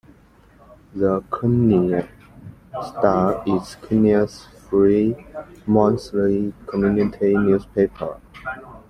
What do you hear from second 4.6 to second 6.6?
free monthly